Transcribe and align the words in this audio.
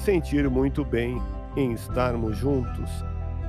sentir 0.00 0.48
muito 0.48 0.84
bem 0.84 1.20
em 1.56 1.72
estarmos 1.72 2.36
juntos 2.36 2.90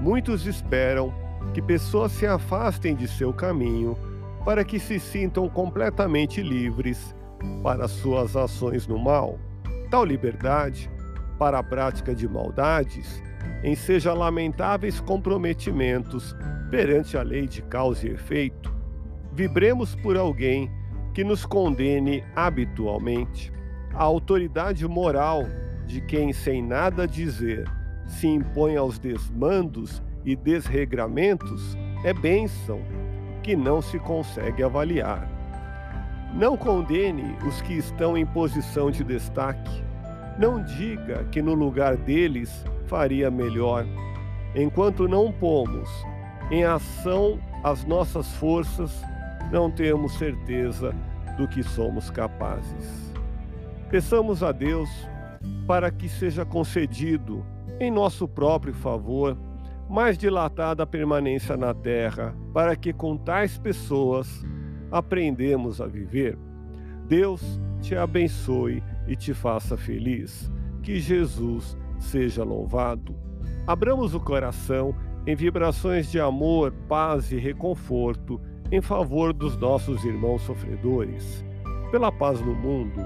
Muitos 0.02 0.48
esperam 0.48 1.14
que 1.54 1.62
pessoas 1.62 2.12
se 2.12 2.26
afastem 2.26 2.96
de 2.96 3.08
seu 3.08 3.32
caminho 3.32 3.96
para 4.44 4.64
que 4.64 4.80
se 4.80 5.00
sintam 5.00 5.48
completamente 5.48 6.42
livres 6.42 7.16
para 7.62 7.88
suas 7.88 8.36
ações 8.36 8.88
no 8.88 8.98
mal. 8.98 9.38
Tal 9.92 10.04
liberdade 10.04 10.90
para 11.38 11.60
a 11.60 11.64
prática 11.64 12.16
de 12.16 12.28
maldades 12.28 13.22
enseja 13.64 14.12
lamentáveis 14.12 15.00
comprometimentos 15.00 16.36
perante 16.72 17.16
a 17.16 17.22
lei 17.22 17.48
de 17.48 17.62
causa 17.62 18.08
e 18.08 18.14
efeito. 18.14 18.74
Vibremos 19.34 19.94
por 19.94 20.18
alguém 20.18 20.72
que 21.14 21.24
nos 21.24 21.46
condene 21.46 22.24
habitualmente. 22.36 23.54
A 23.94 24.02
autoridade 24.02 24.88
moral 24.88 25.44
de 25.92 26.00
quem, 26.00 26.32
sem 26.32 26.64
nada 26.64 27.06
dizer, 27.06 27.70
se 28.08 28.26
impõe 28.26 28.78
aos 28.78 28.98
desmandos 28.98 30.02
e 30.24 30.38
desregramentos 30.38 31.78
é 32.06 32.14
bênção 32.14 32.80
que 33.44 33.58
não 33.58 33.82
se 33.82 34.00
consegue 34.00 34.64
avaliar. 34.64 35.28
Não 36.34 36.56
condene 36.56 37.36
os 37.46 37.62
que 37.62 37.74
estão 37.74 38.18
em 38.18 38.26
posição 38.26 38.90
de 38.90 39.04
destaque. 39.04 39.84
Não 40.40 40.64
diga 40.64 41.26
que 41.26 41.42
no 41.42 41.54
lugar 41.54 41.98
deles 41.98 42.64
faria 42.88 43.30
melhor. 43.30 43.86
Enquanto 44.56 45.10
não 45.10 45.30
pomos 45.30 45.90
em 46.50 46.64
ação 46.64 47.38
as 47.66 47.84
nossas 47.84 48.34
forças, 48.36 49.04
não 49.52 49.70
temos 49.70 50.14
certeza 50.18 50.96
do 51.38 51.50
que 51.50 51.62
somos 51.62 52.10
capazes. 52.10 53.14
Peçamos 53.90 54.42
a 54.42 54.54
Deus 54.54 54.90
para 55.68 55.92
que 55.92 56.08
seja 56.10 56.46
concedido 56.46 57.46
em 57.80 57.90
nosso 57.90 58.28
próprio 58.28 58.74
favor, 58.74 59.38
mais 59.90 60.18
dilatada 60.18 60.84
a 60.84 60.88
permanência 60.88 61.58
na 61.58 61.74
terra, 61.74 62.36
para 62.54 62.76
que 62.76 62.94
com 62.94 63.18
tais 63.18 63.58
pessoas 63.58 64.46
aprendemos 64.92 65.82
a 65.82 65.88
viver. 65.88 66.38
Deus 67.08 67.42
te 67.82 67.96
abençoe 67.96 68.84
e 69.08 69.16
te 69.16 69.34
faça 69.34 69.76
feliz. 69.76 70.52
Que 70.82 71.00
Jesus 71.00 71.78
seja 72.00 72.44
louvado. 72.44 73.16
Abramos 73.68 74.16
o 74.16 74.20
coração 74.20 74.96
em 75.26 75.36
vibrações 75.36 76.10
de 76.10 76.20
amor, 76.20 76.72
paz 76.88 77.32
e 77.32 77.38
reconforto 77.38 78.42
em 78.72 78.82
favor 78.82 79.34
dos 79.34 79.58
nossos 79.58 80.04
irmãos 80.04 80.42
sofredores, 80.44 81.46
pela 81.92 82.12
paz 82.12 82.40
no 82.40 82.56
mundo 82.56 83.06